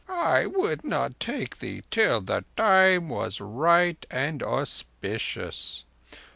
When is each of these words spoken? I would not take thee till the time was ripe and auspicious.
I 0.09 0.47
would 0.47 0.83
not 0.83 1.19
take 1.19 1.59
thee 1.59 1.83
till 1.91 2.21
the 2.21 2.43
time 2.57 3.07
was 3.07 3.39
ripe 3.39 4.03
and 4.09 4.41
auspicious. 4.41 5.85